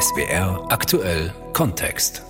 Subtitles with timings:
[0.00, 2.22] SBR aktuell Kontext.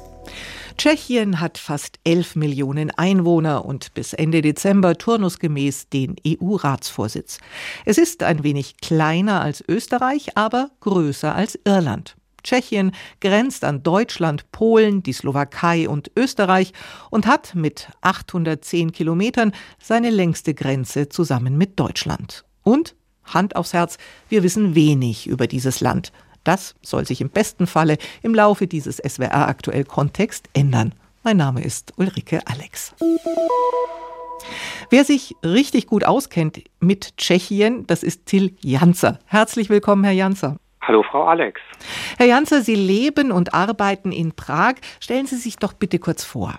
[0.76, 7.38] Tschechien hat fast 11 Millionen Einwohner und bis Ende Dezember turnusgemäß den EU-Ratsvorsitz.
[7.84, 12.16] Es ist ein wenig kleiner als Österreich, aber größer als Irland.
[12.42, 16.72] Tschechien grenzt an Deutschland, Polen, die Slowakei und Österreich
[17.10, 19.52] und hat mit 810 Kilometern
[19.82, 22.44] seine längste Grenze zusammen mit Deutschland.
[22.62, 22.94] Und,
[23.24, 23.96] Hand aufs Herz,
[24.28, 26.12] wir wissen wenig über dieses Land.
[26.44, 30.92] Das soll sich im besten Falle im Laufe dieses SWR aktuell Kontext ändern.
[31.22, 32.94] Mein Name ist Ulrike Alex.
[34.90, 39.18] Wer sich richtig gut auskennt mit Tschechien, das ist Till Janzer.
[39.26, 40.58] Herzlich willkommen, Herr Janzer.
[40.82, 41.62] Hallo, Frau Alex.
[42.18, 44.74] Herr Janzer, Sie leben und arbeiten in Prag.
[45.00, 46.58] Stellen Sie sich doch bitte kurz vor.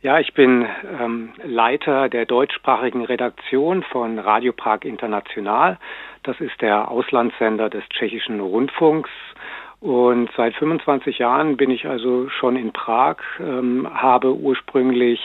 [0.00, 0.66] Ja, ich bin
[1.00, 5.78] ähm, Leiter der deutschsprachigen Redaktion von Radio Prag International.
[6.26, 9.10] Das ist der Auslandssender des tschechischen Rundfunks.
[9.78, 15.20] Und seit 25 Jahren bin ich also schon in Prag, ähm, habe ursprünglich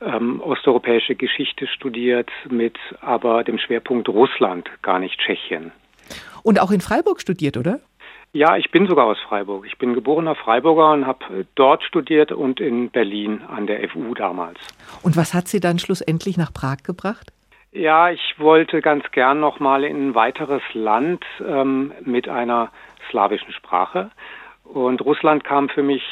[0.00, 5.70] ähm, osteuropäische Geschichte studiert mit aber dem Schwerpunkt Russland, gar nicht Tschechien.
[6.42, 7.78] Und auch in Freiburg studiert, oder?
[8.32, 9.64] Ja, ich bin sogar aus Freiburg.
[9.66, 14.58] Ich bin geborener Freiburger und habe dort studiert und in Berlin an der FU damals.
[15.02, 17.32] Und was hat Sie dann schlussendlich nach Prag gebracht?
[17.74, 22.70] Ja, ich wollte ganz gern noch mal in ein weiteres Land ähm, mit einer
[23.08, 24.10] slawischen Sprache.
[24.62, 26.02] Und Russland kam für mich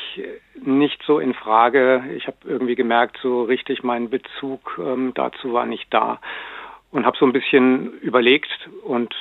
[0.55, 2.02] nicht so in Frage.
[2.17, 6.19] Ich habe irgendwie gemerkt, so richtig mein Bezug ähm, dazu war nicht da.
[6.92, 9.14] Und habe so ein bisschen überlegt und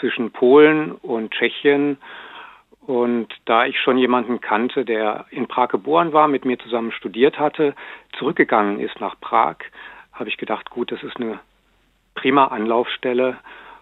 [0.00, 1.98] zwischen Polen und Tschechien
[2.86, 7.38] und da ich schon jemanden kannte, der in Prag geboren war, mit mir zusammen studiert
[7.38, 7.74] hatte,
[8.18, 9.56] zurückgegangen ist nach Prag,
[10.12, 11.40] habe ich gedacht, gut, das ist eine
[12.14, 13.36] prima Anlaufstelle.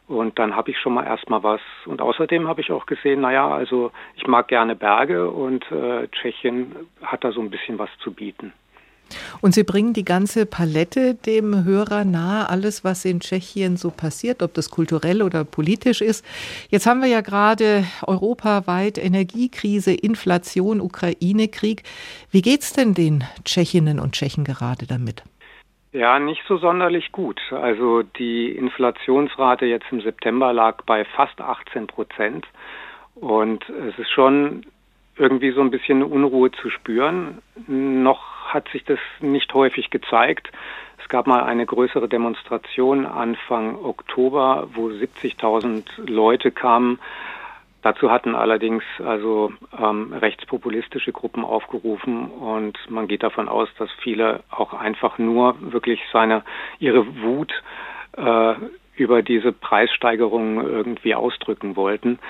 [0.08, 1.61] Und dann habe ich schon mal erstmal was.
[1.86, 6.75] Und außerdem habe ich auch gesehen, naja, also ich mag gerne Berge und äh, Tschechien
[7.03, 8.53] hat da so ein bisschen was zu bieten.
[9.41, 14.42] Und Sie bringen die ganze Palette dem Hörer nahe, alles, was in Tschechien so passiert,
[14.42, 16.25] ob das kulturell oder politisch ist.
[16.69, 21.82] Jetzt haben wir ja gerade europaweit Energiekrise, Inflation, Ukraine-Krieg.
[22.31, 25.22] Wie geht es denn den Tschechinnen und Tschechen gerade damit?
[25.92, 27.41] Ja, nicht so sonderlich gut.
[27.50, 32.47] Also die Inflationsrate jetzt im September lag bei fast 18 Prozent.
[33.14, 34.64] Und es ist schon
[35.19, 37.42] irgendwie so ein bisschen Unruhe zu spüren.
[37.66, 40.50] Noch hat sich das nicht häufig gezeigt.
[41.03, 47.00] Es gab mal eine größere Demonstration Anfang Oktober, wo 70.000 Leute kamen.
[47.82, 54.41] Dazu hatten allerdings also ähm, rechtspopulistische Gruppen aufgerufen und man geht davon aus, dass viele
[54.50, 56.44] auch einfach nur wirklich seine
[56.78, 57.53] ihre Wut
[58.16, 58.54] äh,
[58.94, 62.21] über diese Preissteigerungen irgendwie ausdrücken wollten.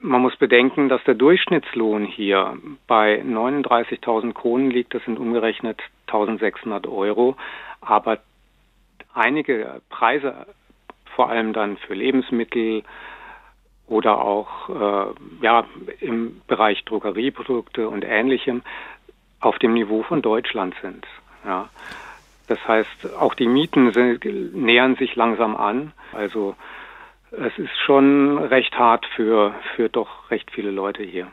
[0.00, 2.56] Man muss bedenken, dass der Durchschnittslohn hier
[2.86, 4.94] bei 39.000 Kronen liegt.
[4.94, 7.36] Das sind umgerechnet 1.600 Euro.
[7.80, 8.18] Aber
[9.14, 10.46] einige Preise,
[11.14, 12.82] vor allem dann für Lebensmittel
[13.86, 15.64] oder auch äh, ja,
[16.00, 18.62] im Bereich Drogerieprodukte und Ähnlichem,
[19.40, 21.06] auf dem Niveau von Deutschland sind.
[21.44, 21.68] Ja.
[22.48, 24.24] Das heißt, auch die Mieten sind,
[24.54, 25.92] nähern sich langsam an.
[26.12, 26.54] Also
[27.32, 31.28] es ist schon recht hart für, für doch recht viele Leute hier.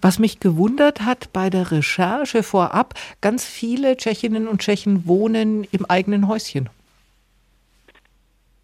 [0.00, 5.84] Was mich gewundert hat bei der Recherche vorab, ganz viele Tschechinnen und Tschechen wohnen im
[5.86, 6.70] eigenen Häuschen.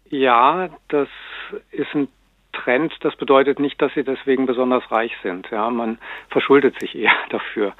[0.09, 1.07] Ja, das
[1.71, 2.07] ist ein
[2.53, 2.93] Trend.
[3.01, 5.47] Das bedeutet nicht, dass sie deswegen besonders reich sind.
[5.51, 5.97] Ja, man
[6.29, 7.73] verschuldet sich eher dafür.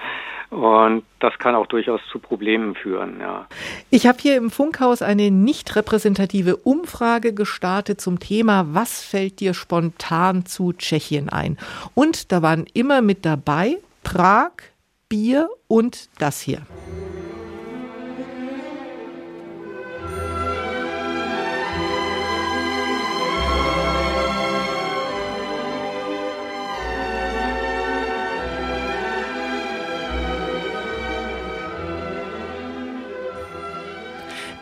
[0.49, 3.19] Und das kann auch durchaus zu Problemen führen.
[3.19, 3.47] Ja.
[3.89, 9.55] Ich habe hier im Funkhaus eine nicht repräsentative Umfrage gestartet zum Thema, was fällt dir
[9.55, 11.57] spontan zu Tschechien ein?
[11.95, 14.51] Und da waren immer mit dabei Prag,
[15.09, 16.61] Bier und das hier.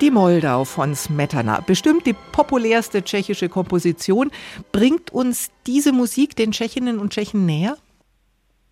[0.01, 4.31] Die Moldau von Smetana, bestimmt die populärste tschechische Komposition.
[4.71, 7.75] Bringt uns diese Musik den Tschechinnen und Tschechen näher?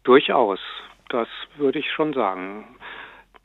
[0.04, 0.60] Durchaus,
[1.10, 2.66] das würde ich schon sagen.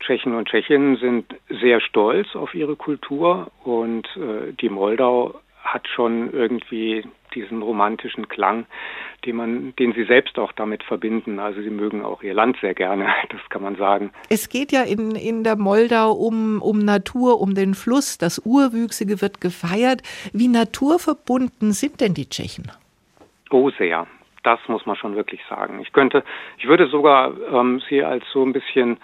[0.00, 6.32] Tschechen und Tschechinnen sind sehr stolz auf ihre Kultur und äh, die Moldau hat schon
[6.32, 7.04] irgendwie
[7.34, 8.66] diesen romantischen Klang,
[9.24, 11.38] den man, den sie selbst auch damit verbinden.
[11.38, 14.10] Also sie mögen auch ihr Land sehr gerne, das kann man sagen.
[14.28, 18.18] Es geht ja in, in der Moldau um, um Natur, um den Fluss.
[18.18, 20.02] Das Urwüchsige wird gefeiert.
[20.32, 22.70] Wie naturverbunden sind denn die Tschechen?
[23.50, 24.06] Oh, sehr.
[24.42, 25.80] das muss man schon wirklich sagen.
[25.80, 26.22] Ich könnte,
[26.58, 28.98] ich würde sogar ähm, sie als so ein bisschen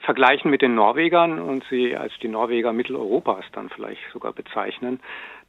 [0.00, 5.00] vergleichen mit den Norwegern und sie als die Norweger Mitteleuropas dann vielleicht sogar bezeichnen.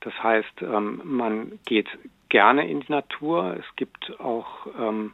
[0.02, 1.88] Das heißt, ähm, man geht
[2.30, 3.56] gerne in die Natur.
[3.60, 5.13] Es gibt auch ähm,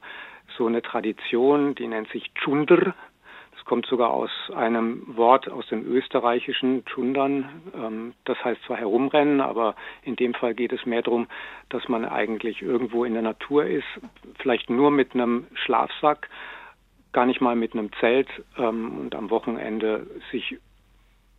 [0.57, 2.95] so eine Tradition, die nennt sich Chunder
[3.67, 7.61] kommt sogar aus einem Wort aus dem österreichischen Tschundern.
[7.75, 11.27] Ähm, das heißt zwar herumrennen, aber in dem Fall geht es mehr darum,
[11.69, 13.85] dass man eigentlich irgendwo in der Natur ist,
[14.39, 16.29] vielleicht nur mit einem Schlafsack,
[17.17, 18.27] gar nicht mal mit einem Zelt
[18.59, 20.55] ähm, und am Wochenende sich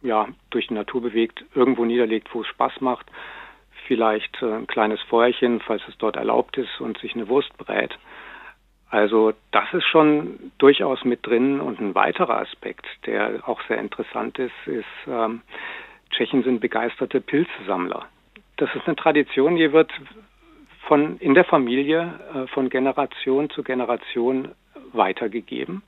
[0.02, 3.06] ja durch die Natur bewegt, irgendwo niederlegt, wo es Spaß macht,
[3.86, 7.96] vielleicht äh, ein kleines Feuerchen, falls es dort erlaubt ist, und sich eine Wurst brät.
[8.90, 11.60] Also das ist schon durchaus mit drin.
[11.60, 15.42] Und ein weiterer Aspekt, der auch sehr interessant ist, ist, ähm,
[16.10, 18.08] Tschechen sind begeisterte Pilzesammler.
[18.56, 19.92] Das ist eine Tradition, die wird
[20.88, 24.48] von in der Familie äh, von Generation zu Generation
[24.92, 25.82] weitergegeben.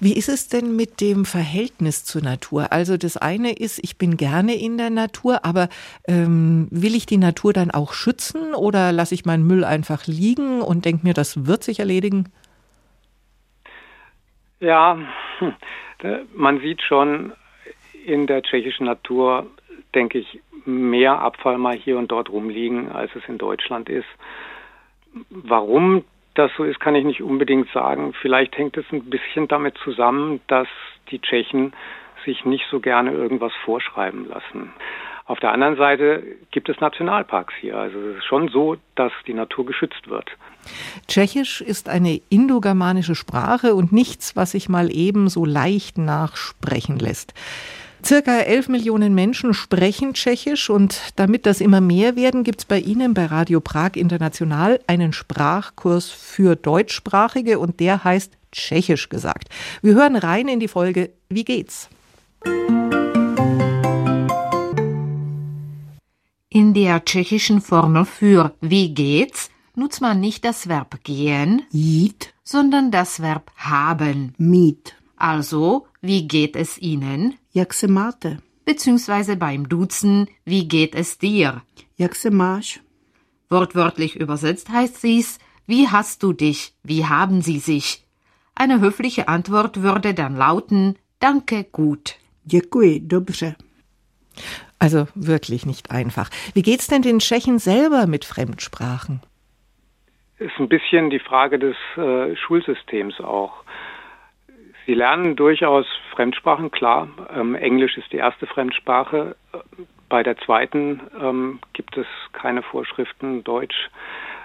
[0.00, 2.72] Wie ist es denn mit dem Verhältnis zur Natur?
[2.72, 5.68] Also das eine ist, ich bin gerne in der Natur, aber
[6.06, 10.62] ähm, will ich die Natur dann auch schützen oder lasse ich meinen Müll einfach liegen
[10.62, 12.32] und denke mir, das wird sich erledigen?
[14.60, 14.98] Ja,
[16.34, 17.32] man sieht schon
[18.04, 19.46] in der tschechischen Natur,
[19.94, 24.08] denke ich, mehr Abfall mal hier und dort rumliegen, als es in Deutschland ist.
[25.30, 26.04] Warum
[26.38, 28.14] das so ist, kann ich nicht unbedingt sagen.
[28.20, 30.68] Vielleicht hängt es ein bisschen damit zusammen, dass
[31.10, 31.72] die Tschechen
[32.24, 34.72] sich nicht so gerne irgendwas vorschreiben lassen.
[35.26, 37.76] Auf der anderen Seite gibt es Nationalparks hier.
[37.76, 40.30] Also es ist schon so, dass die Natur geschützt wird.
[41.06, 47.34] Tschechisch ist eine indogermanische Sprache und nichts, was sich mal eben so leicht nachsprechen lässt.
[48.08, 52.80] Circa 11 Millionen Menschen sprechen Tschechisch und damit das immer mehr werden, gibt es bei
[52.80, 59.50] Ihnen bei Radio Prag International einen Sprachkurs für Deutschsprachige und der heißt Tschechisch gesagt.
[59.82, 61.90] Wir hören rein in die Folge Wie geht's?
[66.48, 72.90] In der tschechischen Formel für Wie geht's nutzt man nicht das Verb gehen, jít, sondern
[72.90, 74.94] das Verb haben, mít.
[75.18, 77.34] Also, wie geht es Ihnen?
[77.58, 78.38] Jak se máte?
[78.64, 81.62] Beziehungsweise beim Duzen, wie geht es dir?
[81.98, 82.80] Jak se máš?
[83.50, 86.72] Wortwörtlich übersetzt heißt dies, wie hast du dich?
[86.84, 88.06] Wie haben sie sich?
[88.54, 92.14] Eine höfliche Antwort würde dann lauten, danke, gut.
[92.44, 93.56] Děkuji, dobře.
[94.78, 96.30] Also wirklich nicht einfach.
[96.54, 99.20] Wie geht's denn den Tschechen selber mit Fremdsprachen?
[100.38, 103.64] Ist ein bisschen die Frage des äh, Schulsystems auch.
[104.88, 107.08] Sie lernen durchaus Fremdsprachen, klar.
[107.36, 109.36] Ähm, Englisch ist die erste Fremdsprache.
[110.08, 113.44] Bei der zweiten ähm, gibt es keine Vorschriften.
[113.44, 113.90] Deutsch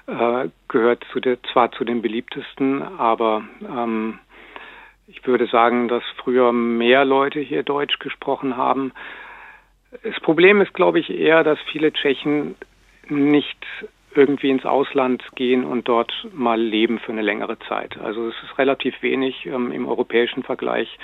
[0.07, 4.19] äh, gehört zu der, zwar zu den beliebtesten, aber ähm,
[5.07, 8.92] ich würde sagen, dass früher mehr Leute hier Deutsch gesprochen haben.
[10.04, 12.56] Das Problem ist, glaube ich, eher, dass viele Tschechen
[13.07, 13.66] nicht
[14.15, 17.98] irgendwie ins Ausland gehen und dort mal leben für eine längere Zeit.
[17.98, 19.45] Also es ist relativ wenig.
[19.45, 20.98] Ähm, Im europäischen Vergleich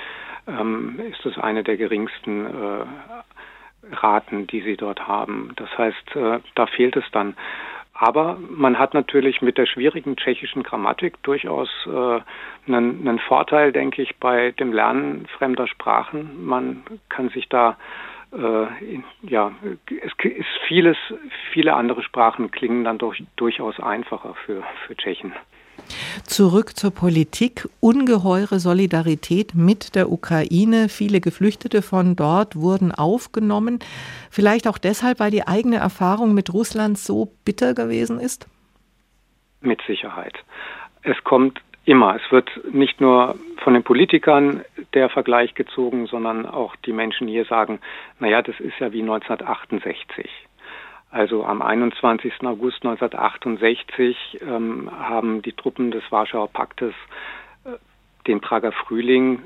[0.48, 5.52] ähm, ist es eine der geringsten äh, Raten, die sie dort haben.
[5.56, 7.36] Das heißt, äh, da fehlt es dann.
[7.94, 12.22] Aber man hat natürlich mit der schwierigen tschechischen Grammatik durchaus äh,
[12.72, 16.46] einen, einen Vorteil, denke ich, bei dem Lernen fremder Sprachen.
[16.46, 17.78] Man kann sich da
[18.32, 18.68] äh,
[19.24, 19.52] ja,
[19.90, 20.98] es ist vieles,
[21.52, 25.34] viele andere Sprachen klingen dann durch, durchaus einfacher für, für Tschechen.
[26.26, 27.68] Zurück zur Politik.
[27.80, 30.90] Ungeheure Solidarität mit der Ukraine.
[30.90, 33.80] Viele Geflüchtete von dort wurden aufgenommen.
[34.30, 38.48] Vielleicht auch deshalb, weil die eigene Erfahrung mit Russland so bitter gewesen ist?
[39.62, 40.38] Mit Sicherheit.
[41.02, 42.16] Es kommt immer.
[42.16, 47.46] Es wird nicht nur von den Politikern der Vergleich gezogen, sondern auch die Menschen hier
[47.46, 47.80] sagen,
[48.20, 50.30] naja, das ist ja wie 1968.
[51.12, 52.34] Also am 21.
[52.44, 56.94] August 1968 ähm, haben die Truppen des Warschauer Paktes
[57.66, 57.72] äh,
[58.28, 59.42] den Prager Frühling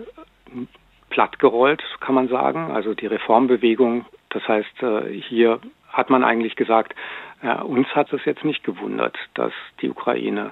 [1.10, 2.72] plattgerollt, kann man sagen.
[2.72, 4.06] Also die Reformbewegung.
[4.30, 6.94] Das heißt, äh, hier hat man eigentlich gesagt,
[7.42, 10.52] äh, uns hat es jetzt nicht gewundert, dass die Ukraine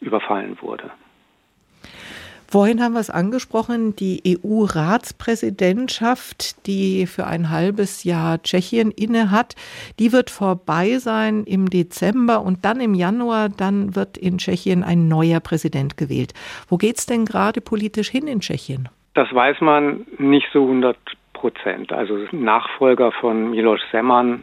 [0.00, 0.92] überfallen wurde.
[2.52, 9.56] Vorhin haben wir es angesprochen, die EU-Ratspräsidentschaft, die für ein halbes Jahr Tschechien innehat,
[9.98, 15.08] die wird vorbei sein im Dezember und dann im Januar, dann wird in Tschechien ein
[15.08, 16.34] neuer Präsident gewählt.
[16.68, 18.90] Wo geht es denn gerade politisch hin in Tschechien?
[19.14, 20.98] Das weiß man nicht so 100
[21.32, 21.90] Prozent.
[21.90, 24.42] Also Nachfolger von Miloš Zeman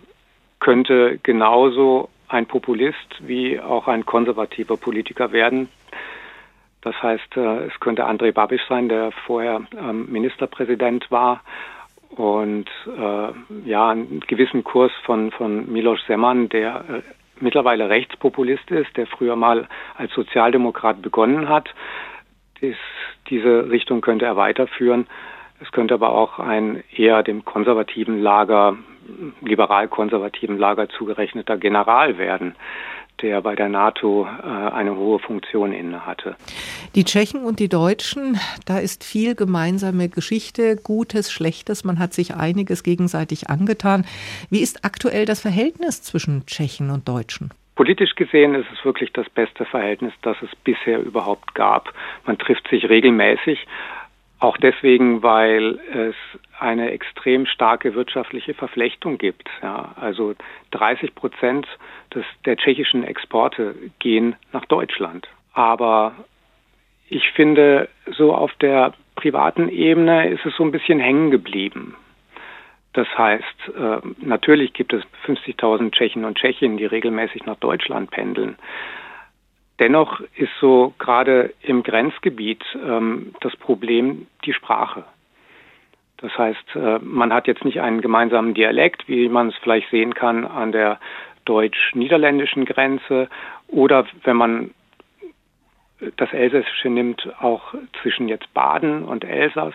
[0.59, 5.69] könnte genauso ein Populist wie auch ein konservativer Politiker werden.
[6.81, 11.41] Das heißt, äh, es könnte Andrej Babiš sein, der vorher ähm, Ministerpräsident war
[12.15, 17.01] und äh, ja einen gewissen Kurs von von Milos Zeman, der äh,
[17.39, 21.69] mittlerweile Rechtspopulist ist, der früher mal als Sozialdemokrat begonnen hat.
[22.61, 22.77] Dies,
[23.29, 25.07] diese Richtung könnte er weiterführen.
[25.61, 28.77] Es könnte aber auch ein eher dem konservativen Lager,
[29.41, 32.55] liberal-konservativen Lager zugerechneter General werden
[33.21, 36.35] der bei der NATO äh, eine hohe Funktion innehatte.
[36.95, 41.83] Die Tschechen und die Deutschen, da ist viel gemeinsame Geschichte, Gutes, Schlechtes.
[41.83, 44.05] Man hat sich einiges gegenseitig angetan.
[44.49, 47.51] Wie ist aktuell das Verhältnis zwischen Tschechen und Deutschen?
[47.75, 51.93] Politisch gesehen ist es wirklich das beste Verhältnis, das es bisher überhaupt gab.
[52.25, 53.65] Man trifft sich regelmäßig.
[54.39, 56.15] Auch deswegen, weil es
[56.59, 59.49] eine extrem starke wirtschaftliche Verflechtung gibt.
[59.61, 60.35] Ja, also
[60.71, 61.67] 30 Prozent
[62.13, 65.27] des, der tschechischen Exporte gehen nach Deutschland.
[65.53, 66.13] Aber
[67.09, 71.95] ich finde, so auf der privaten Ebene ist es so ein bisschen hängen geblieben.
[72.93, 78.57] Das heißt, äh, natürlich gibt es 50.000 Tschechen und Tschechinnen, die regelmäßig nach Deutschland pendeln.
[79.79, 85.05] Dennoch ist so gerade im Grenzgebiet ähm, das Problem die Sprache.
[86.21, 90.13] Das heißt, äh, man hat jetzt nicht einen gemeinsamen Dialekt, wie man es vielleicht sehen
[90.13, 90.99] kann an der
[91.45, 93.29] deutsch-niederländischen Grenze
[93.67, 94.71] oder wenn man
[96.17, 99.73] das Elsässische nimmt, auch zwischen jetzt Baden und Elsass.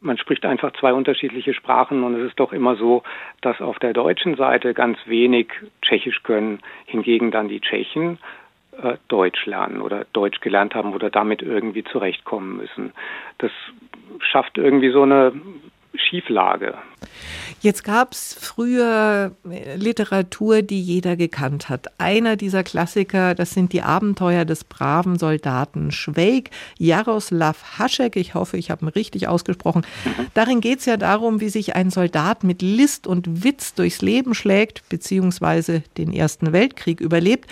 [0.00, 3.02] Man spricht einfach zwei unterschiedliche Sprachen und es ist doch immer so,
[3.40, 5.48] dass auf der deutschen Seite ganz wenig
[5.82, 8.18] Tschechisch können, hingegen dann die Tschechen
[8.82, 12.92] äh, Deutsch lernen oder Deutsch gelernt haben oder damit irgendwie zurechtkommen müssen.
[13.38, 13.50] Das
[14.20, 15.32] schafft irgendwie so eine
[15.94, 16.74] Schieflage.
[17.60, 21.88] Jetzt gab es früher äh, Literatur, die jeder gekannt hat.
[21.98, 28.56] Einer dieser Klassiker, das sind die Abenteuer des braven Soldaten Schweig, Jaroslav Haschek, ich hoffe,
[28.56, 29.84] ich habe ihn richtig ausgesprochen.
[30.04, 30.26] Mhm.
[30.34, 34.34] Darin geht es ja darum, wie sich ein Soldat mit List und Witz durchs Leben
[34.34, 37.46] schlägt, beziehungsweise den Ersten Weltkrieg überlebt.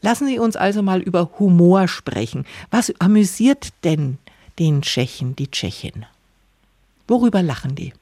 [0.00, 2.46] Lassen Sie uns also mal über Humor sprechen.
[2.70, 4.18] Was amüsiert denn
[4.58, 6.06] den Tschechen, die Tschechin?
[7.06, 7.92] Worüber lachen die?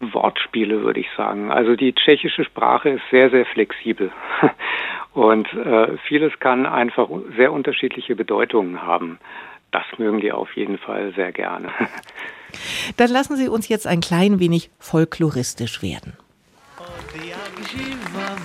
[0.00, 1.50] Wortspiele, würde ich sagen.
[1.52, 4.10] Also die tschechische Sprache ist sehr, sehr flexibel.
[5.12, 9.18] Und äh, vieles kann einfach sehr unterschiedliche Bedeutungen haben.
[9.72, 11.70] Das mögen die auf jeden Fall sehr gerne.
[12.96, 16.16] Dann lassen Sie uns jetzt ein klein wenig folkloristisch werden.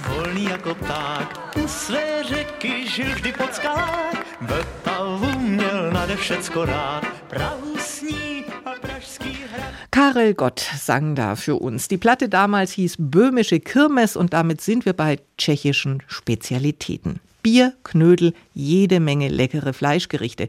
[0.07, 1.57] Volný jako pták.
[1.63, 7.03] U své řeky žil vždy podskák, ve tavu měl nade všecko rád.
[7.27, 9.73] Prahu sní a pražský hrad.
[9.89, 11.87] Karel Gott sang da für uns.
[11.87, 17.19] Die Platte damals hieß Böhmische Kirmes und damit sind wir bei tschechischen Spezialitäten.
[17.41, 20.47] Bier, Knödel, jede Menge leckere Fleischgerichte.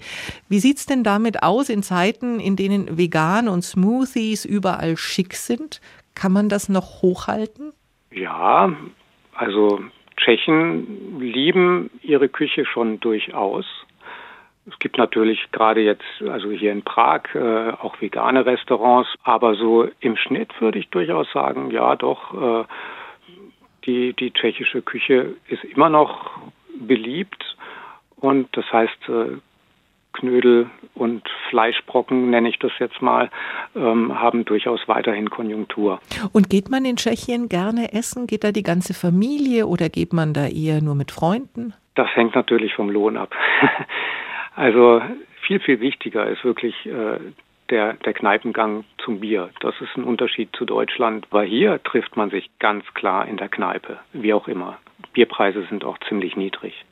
[0.48, 5.80] Wie sieht's denn damit aus in Zeiten, in denen Vegan und Smoothies überall schick sind?
[6.14, 7.72] Kann man das noch hochhalten?
[8.16, 8.74] Ja,
[9.34, 9.80] also
[10.16, 13.66] Tschechen lieben ihre Küche schon durchaus.
[14.66, 19.88] Es gibt natürlich gerade jetzt, also hier in Prag, äh, auch vegane Restaurants, aber so
[20.00, 22.64] im Schnitt würde ich durchaus sagen, ja doch, äh,
[23.84, 26.30] die, die tschechische Küche ist immer noch
[26.74, 27.56] beliebt
[28.16, 29.36] und das heißt, äh,
[30.16, 33.30] Knödel und Fleischbrocken, nenne ich das jetzt mal,
[33.74, 36.00] ähm, haben durchaus weiterhin Konjunktur.
[36.32, 38.26] Und geht man in Tschechien gerne essen?
[38.26, 41.74] Geht da die ganze Familie oder geht man da eher nur mit Freunden?
[41.94, 43.34] Das hängt natürlich vom Lohn ab.
[44.54, 45.02] also
[45.42, 47.18] viel, viel wichtiger ist wirklich äh,
[47.70, 49.50] der, der Kneipengang zum Bier.
[49.60, 53.48] Das ist ein Unterschied zu Deutschland, weil hier trifft man sich ganz klar in der
[53.48, 54.78] Kneipe, wie auch immer.
[55.12, 56.84] Bierpreise sind auch ziemlich niedrig.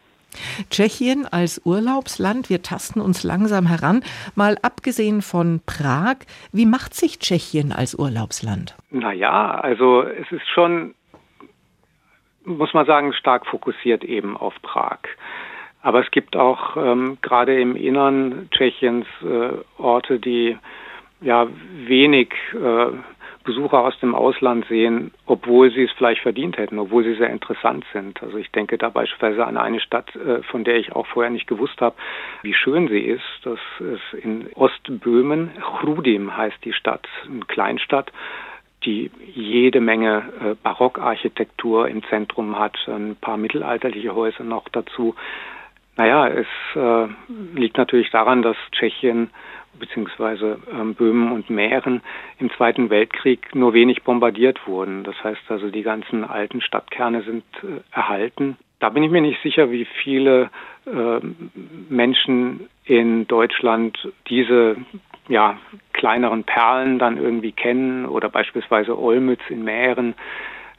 [0.70, 4.02] Tschechien als Urlaubsland, wir tasten uns langsam heran.
[4.34, 6.16] Mal abgesehen von Prag,
[6.52, 8.76] wie macht sich Tschechien als Urlaubsland?
[8.90, 10.94] Naja, also es ist schon,
[12.44, 14.98] muss man sagen, stark fokussiert eben auf Prag.
[15.82, 20.56] Aber es gibt auch ähm, gerade im Innern Tschechiens äh, Orte, die
[21.20, 21.46] ja
[21.86, 22.86] wenig äh,
[23.44, 27.84] Besucher aus dem Ausland sehen, obwohl sie es vielleicht verdient hätten, obwohl sie sehr interessant
[27.92, 28.22] sind.
[28.22, 31.46] Also ich denke da beispielsweise an eine Stadt, äh, von der ich auch vorher nicht
[31.46, 31.94] gewusst habe,
[32.42, 33.22] wie schön sie ist.
[33.44, 38.10] Das ist in Ostböhmen, Chrudim heißt die Stadt, eine Kleinstadt
[38.84, 45.14] die jede Menge äh, Barockarchitektur im Zentrum hat, ein paar mittelalterliche Häuser noch dazu.
[45.96, 47.06] Naja, es äh,
[47.54, 49.30] liegt natürlich daran, dass Tschechien
[49.78, 52.02] beziehungsweise ähm, Böhmen und Mähren
[52.38, 55.04] im Zweiten Weltkrieg nur wenig bombardiert wurden.
[55.04, 58.56] Das heißt also, die ganzen alten Stadtkerne sind äh, erhalten.
[58.80, 60.50] Da bin ich mir nicht sicher, wie viele
[60.86, 61.20] äh,
[61.88, 64.76] Menschen in Deutschland diese
[65.28, 65.58] ja,
[65.92, 70.14] kleineren Perlen dann irgendwie kennen oder beispielsweise Olmütz in Mähren.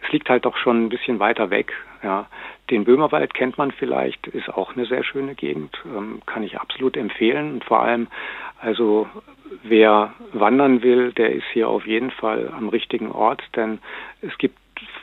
[0.06, 1.74] Es liegt halt doch schon ein bisschen weiter weg.
[2.04, 2.28] Ja.
[2.70, 6.98] Den Böhmerwald kennt man vielleicht, ist auch eine sehr schöne Gegend, ähm, kann ich absolut
[6.98, 7.54] empfehlen.
[7.54, 8.08] Und vor allem,
[8.66, 9.08] also
[9.64, 13.78] wer wandern will, der ist hier auf jeden Fall am richtigen Ort, denn
[14.22, 14.58] es gibt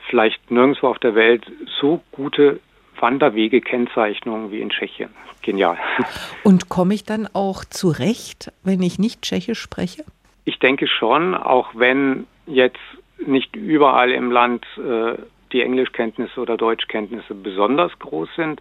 [0.08, 1.44] vielleicht nirgendwo auf der Welt
[1.80, 2.58] so gute
[2.98, 5.10] Wanderwege-Kennzeichnungen wie in Tschechien.
[5.42, 5.78] Genial.
[6.42, 10.04] Und komme ich dann auch zurecht, wenn ich nicht Tschechisch spreche?
[10.44, 12.78] Ich denke schon, auch wenn jetzt
[13.24, 15.14] nicht überall im Land äh,
[15.52, 18.60] die Englischkenntnisse oder Deutschkenntnisse besonders groß sind,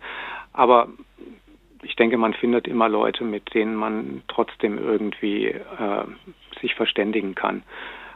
[0.54, 0.90] aber
[1.84, 6.06] ich denke, man findet immer Leute, mit denen man trotzdem irgendwie äh,
[6.62, 7.64] sich verständigen kann.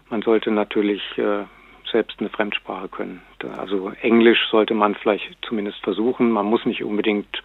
[0.10, 1.46] Man sollte natürlich äh,
[1.92, 3.22] selbst eine Fremdsprache können.
[3.58, 6.32] Also Englisch sollte man vielleicht zumindest versuchen.
[6.32, 7.42] Man muss nicht unbedingt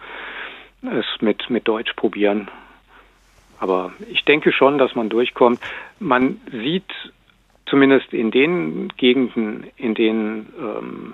[0.81, 2.49] es mit, mit Deutsch probieren.
[3.59, 5.59] Aber ich denke schon, dass man durchkommt.
[5.99, 6.91] Man sieht
[7.67, 11.13] zumindest in den Gegenden, in denen ähm,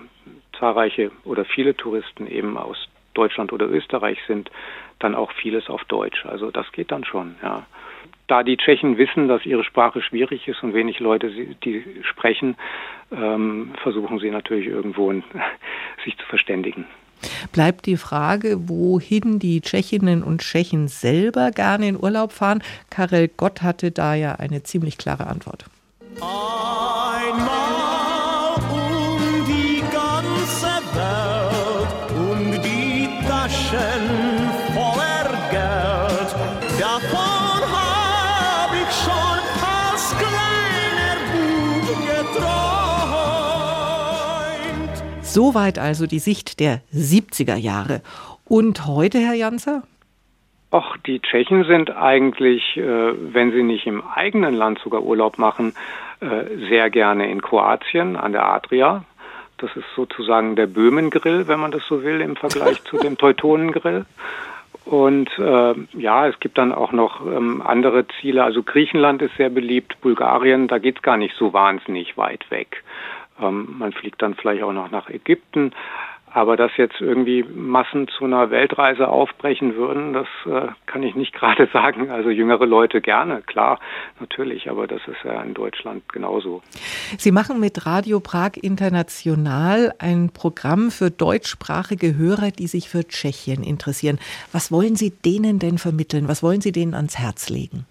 [0.58, 2.88] zahlreiche oder viele Touristen eben aus
[3.18, 4.52] Deutschland oder Österreich sind,
[5.00, 6.26] dann auch vieles auf Deutsch.
[6.26, 7.66] Also das geht dann schon, ja.
[8.28, 11.30] Da die Tschechen wissen, dass ihre Sprache schwierig ist und wenig Leute
[11.64, 12.56] die sprechen,
[13.12, 15.12] ähm, versuchen sie natürlich irgendwo
[16.04, 16.86] sich zu verständigen.
[17.52, 22.62] Bleibt die Frage, wohin die Tschechinnen und Tschechen selber gerne in Urlaub fahren.
[22.90, 25.66] Karel Gott hatte da ja eine ziemlich klare Antwort.
[26.22, 26.77] Einmal
[45.38, 48.02] Soweit also die Sicht der 70er Jahre.
[48.46, 49.84] Und heute, Herr Janzer?
[50.72, 55.76] Ach, die Tschechen sind eigentlich, äh, wenn sie nicht im eigenen Land sogar Urlaub machen,
[56.22, 59.04] äh, sehr gerne in Kroatien an der Adria.
[59.60, 64.08] Das ist sozusagen der Böhmengrill, wenn man das so will, im Vergleich zu dem Teutonengrill.
[64.86, 68.44] Und äh, ja, es gibt dann auch noch ähm, andere Ziele.
[68.44, 72.84] Also Griechenland ist sehr beliebt, Bulgarien, da geht's gar nicht so wahnsinnig weit weg.
[73.42, 75.74] Ähm, man fliegt dann vielleicht auch noch nach Ägypten.
[76.30, 81.34] Aber dass jetzt irgendwie Massen zu einer Weltreise aufbrechen würden, das äh, kann ich nicht
[81.40, 82.12] gerade sagen.
[82.12, 83.80] Also jüngere Leute gerne, klar,
[84.20, 86.62] natürlich, aber das ist ja in Deutschland genauso.
[87.18, 93.64] Sie machen mit Radio Prag International ein Programm für deutschsprachige Hörer, die sich für Tschechien
[93.64, 94.20] interessieren.
[94.52, 96.28] Was wollen Sie denen denn vermitteln?
[96.28, 97.86] Was wollen Sie denen ans Herz legen?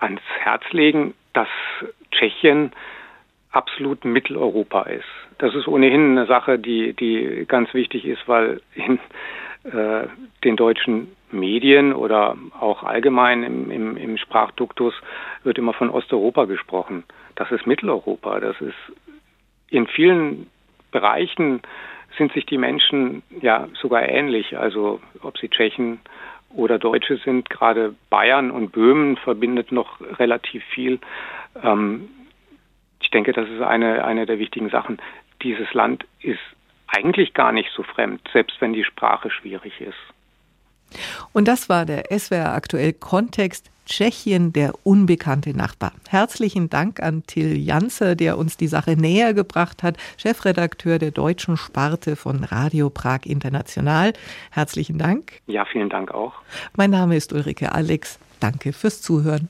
[0.00, 1.48] Ans Herz legen, dass
[2.10, 2.72] Tschechien
[3.52, 5.04] absolut Mitteleuropa ist.
[5.38, 8.98] Das ist ohnehin eine Sache, die, die ganz wichtig ist, weil in
[9.64, 10.08] äh,
[10.42, 14.94] den deutschen Medien oder auch allgemein im, im, im Sprachduktus
[15.44, 17.04] wird immer von Osteuropa gesprochen.
[17.36, 18.40] Das ist Mitteleuropa.
[18.40, 18.74] Das ist
[19.68, 20.48] in vielen
[20.90, 21.62] Bereichen
[22.18, 24.58] sind sich die Menschen ja sogar ähnlich.
[24.58, 26.00] Also ob sie Tschechen
[26.54, 30.98] oder Deutsche sind, gerade Bayern und Böhmen verbindet noch relativ viel.
[31.62, 32.08] Ähm,
[33.02, 34.98] ich denke, das ist eine, eine der wichtigen Sachen.
[35.42, 36.40] Dieses Land ist
[36.86, 39.98] eigentlich gar nicht so fremd, selbst wenn die Sprache schwierig ist.
[41.32, 45.92] Und das war der SWR aktuell Kontext Tschechien, der unbekannte Nachbar.
[46.08, 51.56] Herzlichen Dank an Till Janze, der uns die Sache näher gebracht hat, Chefredakteur der deutschen
[51.56, 54.12] Sparte von Radio Prag International.
[54.50, 55.40] Herzlichen Dank.
[55.46, 56.34] Ja, vielen Dank auch.
[56.76, 58.20] Mein Name ist Ulrike Alex.
[58.38, 59.48] Danke fürs Zuhören.